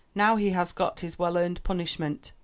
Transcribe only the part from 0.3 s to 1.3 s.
he has got his